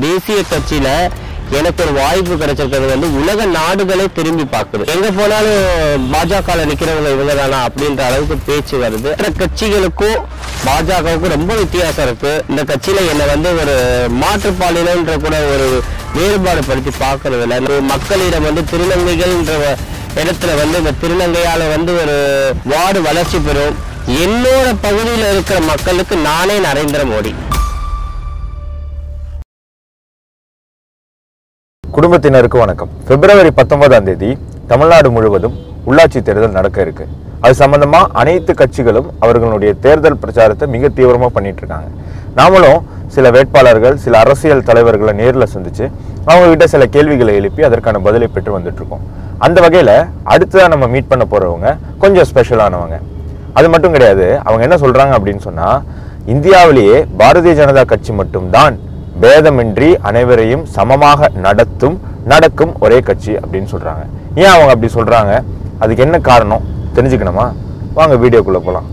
தேசிய 0.00 0.40
கட்சியில 0.52 0.88
எனக்கு 1.58 1.82
ஒரு 1.84 1.92
வாய்ப்பு 1.92 2.34
கிடைச்சிருக்கிறது 2.34 2.92
வந்து 2.92 3.08
உலக 3.20 3.44
நாடுகளே 3.44 4.04
திரும்பி 4.18 4.44
பார்க்குது 4.52 4.84
எங்க 4.92 5.08
போனாலும் 5.18 6.06
பாஜக 6.12 6.54
நிக்கிறவங்க 6.70 7.10
இவங்க 7.14 7.34
தானா 7.40 7.58
அப்படின்ற 7.66 8.00
அளவுக்கு 8.08 8.36
பேச்சு 8.46 8.76
வருது. 8.84 9.10
மற்ற 9.18 9.30
கட்சிகளுக்கும் 9.40 10.18
பாஜகவுக்கும் 10.66 11.34
ரொம்ப 11.36 11.54
வித்தியாசம் 11.54 12.06
இருக்கு. 12.06 12.32
இந்த 12.48 12.62
கட்சியில 12.70 13.04
என்னை 13.12 13.26
வந்து 13.26 13.50
ஒரு 13.60 13.74
மாற்றுப்பாலினன்ற 14.22 15.16
கூட 15.24 15.36
ஒரு 15.54 15.82
வேறுபாடு 16.16 16.62
படுத்தி 16.70 16.92
பார்க்கறது 17.04 17.42
இல்லை. 17.42 17.56
இந்த 17.56 17.80
மக்களிடம் 17.92 18.42
வந்து 18.42 18.64
திருநங்கைகள்ன்ற 18.72 19.54
இடத்துல 20.22 20.56
வந்து 20.62 20.78
இந்த 20.78 20.92
திருநங்கையால 21.02 21.68
வந்து 21.76 21.92
ஒரு 22.02 22.18
வார்டு 22.64 23.02
வளர்ச்சி 23.02 23.38
பெறும். 23.38 23.76
என்னோட 24.24 24.68
பகுதியில் 24.80 25.30
இருக்கிற 25.32 25.60
மக்களுக்கு 25.60 26.16
நானே 26.16 26.58
நரேந்திர 26.58 27.02
மோடி. 27.12 27.34
குடும்பத்தினருக்கு 31.94 32.58
வணக்கம். 32.62 32.90
பிப்ரவரி 33.08 33.50
பத்தொன்பதாம் 33.56 34.06
தேதி 34.06 34.28
தமிழ்நாடு 34.70 35.08
முழுவதும் 35.14 35.56
உள்ளாட்சி 35.88 36.20
தேர்தல் 36.26 36.54
நடக்க 36.58 36.78
இருக்கு. 36.84 37.04
அது 37.44 37.54
சம்பந்தமா 37.60 38.00
அனைத்து 38.20 38.52
கட்சிகளும் 38.60 39.08
அவர்களுடைய 39.24 39.70
தேர்தல் 39.84 40.16
பிரச்சாரத்தை 40.22 40.66
மிக 40.74 40.88
தீவிரமா 40.98 41.28
பண்ணிட்டு 41.34 41.60
இருக்காங்க. 41.62 41.88
நாமளும் 42.38 42.78
சில 43.14 43.30
வேட்பாளர்கள் 43.34 43.96
சில 44.04 44.14
அரசியல் 44.24 44.64
தலைவர்களை 44.68 45.12
நேரில் 45.20 45.50
சந்திச்சு 45.54 45.84
அவங்க 46.28 46.46
கிட்ட 46.52 46.68
சில 46.74 46.86
கேள்விகளை 46.94 47.34
எழுப்பி 47.40 47.66
அதற்கான 47.68 48.00
பதிலை 48.06 48.28
பெற்று 48.36 48.54
வந்துட்டு 48.56 48.80
இருக்கோம் 48.82 49.04
அந்த 49.46 49.60
வகையில 49.64 49.90
அடுத்ததான் 50.34 50.72
நம்ம 50.74 50.88
மீட் 50.94 51.10
பண்ண 51.12 51.26
போறவங்க 51.32 51.74
கொஞ்சம் 52.04 52.28
ஸ்பெஷலானவங்க 52.30 52.98
அது 53.58 53.68
மட்டும் 53.74 53.96
கிடையாது 53.96 54.28
அவங்க 54.46 54.62
என்ன 54.68 54.78
சொல்றாங்க 54.84 55.14
அப்படின்னு 55.18 55.44
சொன்னா 55.48 55.68
இந்தியாவிலேயே 56.34 56.96
பாரதிய 57.20 57.54
ஜனதா 57.60 57.84
கட்சி 57.92 58.12
மட்டும்தான் 58.22 58.74
பேதமின்றி 59.22 59.88
அனைவரையும் 60.08 60.64
சமமாக 60.76 61.28
நடத்தும் 61.44 61.96
நடக்கும் 62.32 62.72
ஒரே 62.84 63.00
கட்சி 63.00 63.32
அப்படின்னு 63.42 63.68
சொல்றாங்க. 63.74 64.02
ஏன் 64.34 64.52
அவங்க 64.54 64.72
அப்படி 64.74 64.90
சொல்றாங்க? 64.94 65.32
அதுக்கு 65.78 66.02
என்ன 66.02 66.18
காரணம்? 66.30 66.64
தெரிஞ்சுக்கணுமா? 66.96 67.46
வாங்க 67.94 68.14
வீடியோக்குள்ள 68.14 68.60
போகலாம் 68.66 68.88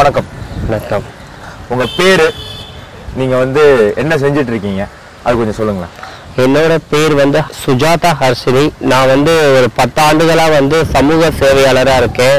வணக்கம். 0.00 0.28
வணக்கம். 0.66 1.02
உங்க 1.72 1.84
பேரு 1.96 2.26
நீங்க 3.18 3.34
வந்து 3.36 3.62
என்ன 4.02 4.16
செஞ்சுட்டு 4.22 4.52
இருக்கீங்க 4.52 4.82
அது 5.24 5.34
கொஞ்சம் 5.38 5.56
சொல்லுங்களேன். 5.58 5.94
என்னோட 6.42 6.74
பேர் 6.92 7.14
வந்து 7.20 7.40
சுஜாதா 7.64 8.10
ஹர்ஷினி. 8.20 8.62
நான் 8.92 9.10
வந்து 9.12 9.32
ஒரு 9.56 9.68
பத்தாண்டுகளா 9.80 10.46
வந்து 10.58 10.78
சமூக 10.94 11.30
சேவையாளராக 11.40 11.96
இருக்கேன். 12.02 12.38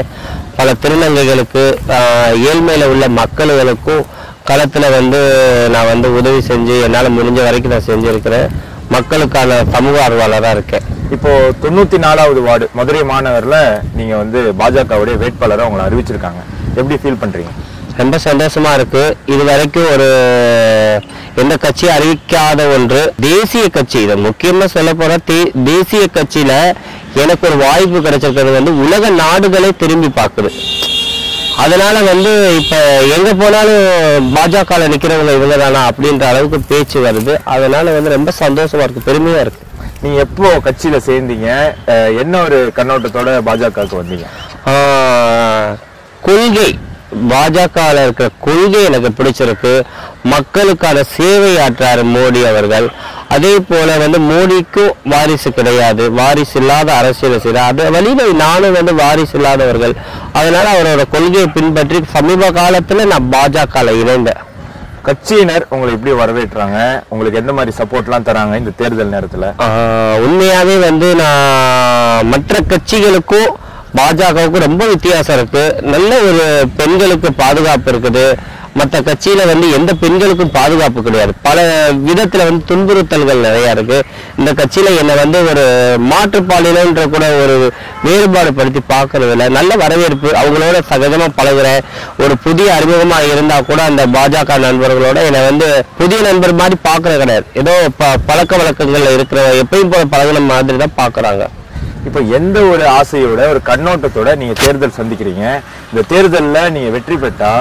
பல 0.56 0.72
திருநங்கைகளுக்கு 0.82 1.64
ஏழ்மையில 2.50 2.88
உள்ள 2.92 3.08
மக்களுக்கும் 3.08 4.06
களத்துல 4.50 4.90
வந்து 4.98 5.20
நான் 5.74 5.90
வந்து 5.92 6.10
உதவி 6.20 6.40
செஞ்சு 6.50 6.78
என்னால் 6.86 7.16
முடிஞ்ச 7.18 7.38
வரைக்கும் 7.48 7.74
நான் 7.74 7.88
செஞ்சிருக்கிறேன். 7.90 8.48
மக்களுக்கான 8.96 9.60
சமூக 9.76 10.08
ஆர்வலராக 10.08 10.56
இருக்கேன். 10.58 10.88
இப்போ 11.16 11.30
தொண்ணூத்தி 11.62 11.98
நாலாவது 12.06 12.42
வார்டு 12.48 12.68
மதுரை 12.80 13.04
மாநகர்ல 13.12 13.56
நீங்க 14.00 14.16
வந்து 14.22 14.40
பாஜகவுடைய 14.62 15.16
வேட்பாளரை 15.24 15.66
உங்களை 15.68 15.86
அறிவிச்சிருக்காங்க. 15.88 16.42
எப்படி 16.74 17.00
ஃபீல் 17.02 17.24
பண்றீங்க? 17.24 17.50
ரொம்ப 17.96 18.18
சந்தோஷமா 18.24 18.74
இருக்கு. 18.74 19.16
இது 19.26 19.44
வரைக்கும் 19.44 19.90
ஒரு 19.90 20.04
எந்த 21.34 21.56
கட்சி 21.56 21.88
அறிவிக்காத 21.88 22.66
ஒன்று 22.66 23.12
தேசிய 23.20 23.68
கட்சி. 23.68 24.02
இது 24.02 24.16
முக்கியமா 24.16 24.64
சொல்ல 24.64 24.92
தே- 24.92 25.50
தேசிய 25.64 26.06
கட்சியில 26.14 26.72
எனக்கு 27.14 27.48
ஒரு 27.48 27.56
வாய்ப்பு 27.56 28.00
கிடைச்சிருக்கிறது 28.00 28.52
வந்து 28.52 28.78
உலக 28.78 29.08
நாடுகளே 29.08 29.68
திரும்பி 29.78 30.06
பார்க்குது. 30.06 30.50
அதனால 31.56 32.00
வந்து 32.00 32.56
இப்ப 32.56 32.76
எங்க 33.16 33.34
போனாலும் 33.34 34.36
பாஜக 34.36 34.88
நிக்கிறவங்க 34.88 35.34
இவங்க 35.34 35.56
தானா 35.56 35.88
அப்படின்ற 35.88 36.22
அளவுக்கு 36.22 36.60
பேச்சு 36.60 37.00
வருது. 37.00 37.36
அதனால 37.44 37.90
வந்து 37.90 38.10
ரொம்ப 38.10 38.32
சந்தோஷமா 38.38 38.82
இருக்கு 38.82 39.12
பெருமையா 39.12 39.40
இருக்கு. 39.40 39.66
நீங்க 40.00 40.18
எப்போ 40.18 40.60
கட்சியில 40.64 41.00
சேர்ந்தீங்க? 41.06 41.74
என்ன 42.18 42.42
ஒரு 42.42 42.72
கண்ணோட்டத்தோட 42.76 43.40
பாஜகவுக்கு 43.46 44.02
வந்தீங்க? 44.02 44.24
கொள்கை. 46.22 46.78
பாஜகவில் 47.28 48.02
இருக்கிற 48.02 48.28
கொள்கை 48.40 48.84
எனக்கு 48.84 49.08
பிடிச்சிருக்கு. 49.08 49.82
மக்களுக்கான 50.22 51.02
சேவை 51.02 51.56
ஆற்றாரு 51.56 52.02
மோடி 52.02 52.48
அவர்கள். 52.48 52.90
அதே 53.28 53.58
போல 53.68 53.96
வந்து 53.96 54.18
மோடிக்கும் 54.18 54.92
வாரிசு 55.04 55.52
கிடையாது. 55.52 56.12
வாரிசு 56.12 56.60
இல்லாத 56.60 56.94
அரசியல் 56.94 57.38
செய்யறார் 57.38 57.54
அது 57.54 57.90
வழியில 57.90 58.22
நானும் 58.32 58.72
வந்து 58.72 58.94
வாரிசு 58.94 59.38
இல்லாதவர்கள். 59.38 59.92
அதனால 60.32 60.66
அவரோட 60.72 61.04
கொள்கையை 61.10 61.46
பின்பற்றி 61.46 62.00
சமீப 62.12 62.50
காலத்துல 62.50 63.06
நான் 63.06 63.28
பாஜகவில் 63.32 64.00
இணைந்தேன். 64.00 64.40
கட்சியினர் 65.02 65.66
உங்களை 65.68 65.94
எப்படி 65.94 66.12
வரவேற்றாங்க? 66.12 67.02
உங்களுக்கு 67.08 67.40
எந்த 67.40 67.52
மாதிரி 67.52 67.76
சப்போர்ட்லாம் 67.76 68.22
தராங்க 68.22 68.56
இந்த 68.56 68.70
தேர்தல் 68.76 69.10
நேரத்துல? 69.10 69.52
ஆஹ் 69.58 70.18
உண்மையாவே 70.26 70.78
வந்து 70.78 71.14
நான் 71.14 72.26
மற்ற 72.26 72.58
கட்சிகளுக்கும் 72.68 73.52
பாஜகவுக்கும் 73.96 74.58
ரொம்ப 74.58 74.86
வித்தியாசம் 74.86 75.36
இருக்கு. 75.36 75.76
நல்ல 75.82 76.18
ஒரு 76.18 76.68
பெண்களுக்கு 76.76 77.32
பாதுகாப்பு 77.32 77.90
இருக்குது. 77.92 78.36
மற்ற 78.74 79.00
கட்சியில 79.00 79.46
வந்து 79.46 79.72
எந்த 79.72 79.94
பெண்களுக்கும் 79.94 80.50
பாதுகாப்பு 80.50 81.02
கிடையாது. 81.02 81.32
பல 81.42 81.88
விதத்துல 81.92 82.44
வந்து 82.44 82.64
துன்புறுத்தல்கள் 82.68 83.40
நிறைய 83.40 83.70
இருக்கு. 83.70 84.02
இந்த 84.38 84.52
கட்சியில 84.52 84.98
என்னை 84.98 85.14
வந்து 85.14 85.48
ஒரு 85.48 85.96
மாற்றுப்பாலினன்ற 86.10 87.10
கூட 87.10 87.30
ஒரு 87.42 87.72
வேறுபாடு 88.04 88.54
படுத்தி 88.54 88.80
பார்க்கறது 88.88 89.48
நல்ல 89.48 89.76
வரவேற்பு 89.76 90.28
அவங்களோட 90.28 90.80
சகஜமா 90.90 91.28
பழகுறேன் 91.36 91.80
ஒரு 92.18 92.38
புதிய 92.38 92.72
அறிமுகமா 92.72 93.32
இருந்தா 93.32 93.60
கூட 93.60 93.82
அந்த 93.82 94.06
பாஜக 94.06 94.58
நண்பர்களோட 94.58 95.24
என்னை 95.24 95.44
வந்து 95.44 95.84
புதிய 95.98 96.20
நண்பர் 96.20 96.54
மாதிரி 96.54 96.76
பார்க்குறது 96.84 97.18
கிடையாது. 97.18 97.44
ஏதோ 97.54 97.88
ப- 97.96 98.16
பழக்க 98.26 98.56
வழக்கங்கள்ல 98.56 99.14
இருக்கிற 99.14 99.54
எப்பயும் 99.54 99.90
போல 99.90 100.04
பழகின 100.04 100.46
மாதிரி 100.46 100.76
தான் 100.76 100.96
பார்க்குறாங்க. 100.96 101.46
இப்போ 102.06 102.20
எந்த 102.36 102.58
ஒரு 102.72 102.84
ஆசையோட 102.98 103.42
ஒரு 103.52 103.60
கண்ணோட்டத்தோட 103.68 104.30
நீங்க 104.40 104.54
தேர்தல் 104.62 104.98
சந்திக்கிறீங்க? 105.00 105.44
இந்த 105.90 106.02
தேர்தலில் 106.12 106.72
நீங்க 106.76 106.88
வெற்றி 106.94 107.16
பெற்றா 107.24 107.52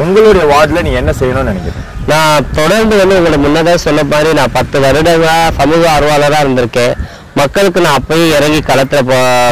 உங்களுடைய 0.00 0.44
வார்டில் 0.52 0.84
நீங்க 0.86 0.98
என்ன 1.02 1.12
செய்யணும்னு 1.20 1.52
நினைக்கிறீங்க? 1.52 1.84
நான் 2.10 2.48
தொடர்ந்து 2.58 2.94
வந்து 3.00 3.16
உங்களை 3.18 3.38
முன்னதாக 3.44 3.78
சொன்ன 3.84 4.04
மாதிரி 4.10 4.30
நான் 4.38 4.54
பத்து 4.56 4.76
வருடங்களாக 4.84 5.54
சமூக 5.60 5.82
ஆர்வலராக 5.94 6.42
இருந்திருக்கேன். 6.44 6.94
மக்களுக்கு 7.40 7.80
நான் 7.84 7.98
அப்பயும் 8.00 8.32
இறங்கி 8.36 8.60
களத்தில் 8.68 9.08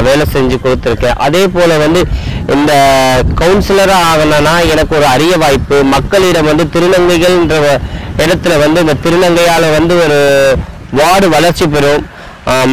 வேலை 0.07 0.25
செஞ்சு 0.35 0.57
கொடுத்துருக்கேன். 0.65 1.19
அதே 1.27 1.43
போல் 1.55 1.75
வந்து 1.85 2.01
இந்த 2.55 2.73
கவுன்சிலராக 3.41 4.09
ஆகணும்னா 4.11 4.55
எனக்கு 4.73 4.93
ஒரு 5.01 5.07
அரிய 5.15 5.35
வாய்ப்பு. 5.45 5.79
மக்களிடம் 5.95 6.49
வந்து 6.51 6.67
திருநங்கைகள்ன்ற 6.75 7.57
இடத்துல 8.25 8.59
வந்து 8.65 8.81
இந்த 8.85 8.97
திருநங்கையால் 9.07 9.75
வந்து 9.79 9.97
ஒரு 10.05 10.19
வார்டு 11.01 11.29
வளர்ச்சி 11.37 11.67
பெறும். 11.77 12.05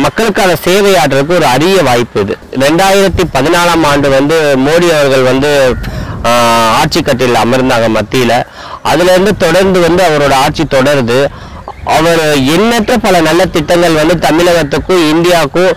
மக்களுக்கான 0.04 0.56
சேவை 0.66 0.92
ஒரு 1.38 1.46
அரிய 1.46 1.78
வாய்ப்பு 1.88 2.20
இது. 2.24 2.36
ரெண்டாயிரத்தி 2.64 3.24
பதினாலாம் 3.36 3.86
ஆண்டு 3.92 4.10
வந்து 4.10 4.38
மோடி 4.66 4.88
அவர்கள் 4.98 5.24
வந்து 5.32 5.52
ஆட்சி 6.82 7.02
கட்டில் 7.02 7.42
அமர்ந்தாங்க 7.44 7.88
மத்தியில். 7.96 8.38
அதுலேருந்து 8.90 9.32
தொடர்ந்து 9.46 9.80
வந்து 9.86 10.04
அவரோட 10.10 10.34
ஆட்சி 10.44 10.64
தொடருது. 10.76 11.18
அவர் 11.98 12.24
எண்ணற்ற 12.56 12.94
பல 13.06 13.22
நல்ல 13.30 13.46
திட்டங்கள் 13.56 14.00
வந்து 14.02 14.16
தமிழகத்துக்கும் 14.28 15.04
இந்தியாவுக்கும் 15.14 15.74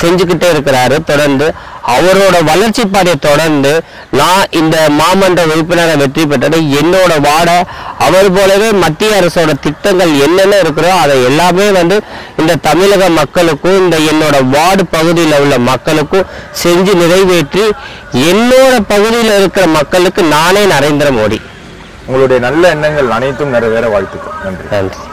செஞ்சுக்கிட்டே 0.00 0.48
இருக்கிறாரு. 0.54 1.04
தொடர்ந்து 1.04 1.52
அவரோட 1.96 2.44
வளர்ச்சி 2.44 2.84
பாதையை 2.84 3.14
தொடர்ந்து 3.20 3.82
நான் 4.10 4.44
இந்த 4.50 4.76
மாமன்ற 4.98 5.44
உறுப்பினரை 5.46 5.96
வெற்றி 5.96 6.26
பெற்றது. 6.26 6.60
என்னோட 6.60 7.12
வாட 7.28 7.50
அவர் 7.98 8.32
போலவே 8.32 8.72
மத்திய 8.72 9.10
அரசோட 9.20 9.54
திட்டங்கள் 9.60 10.20
என்னென்ன 10.20 10.58
இருக்கிறோ 10.58 10.92
அதை 10.92 11.24
எல்லாமே 11.24 11.70
வந்து 11.70 12.02
இந்த 12.38 12.54
தமிழக 12.54 13.08
மக்களுக்கும் 13.08 13.78
இந்த 13.78 13.96
என்னோட 13.98 14.48
வார்டு 14.48 14.86
பகுதியில் 14.86 15.40
உள்ள 15.40 15.58
மக்களுக்கும் 15.58 16.26
செஞ்சு 16.64 16.94
நிறைவேற்றி 16.94 17.64
என்னோட 18.12 18.80
பகுதியில் 18.88 19.38
இருக்கிற 19.38 19.66
மக்களுக்கு 19.66 20.22
நானே 20.22 20.64
நரேந்திர 20.64 21.10
மோடி. 21.18 21.40
உங்களுடைய 22.06 22.50
நல்ல 22.50 22.68
எண்ணங்கள் 22.68 23.10
அனைத்தும் 23.10 23.48
நிறைவேற 23.48 23.88
வாழ்த்துக்கள். 23.88 24.32
நன்றி. 24.44 24.64
நன்றி. 24.70 25.05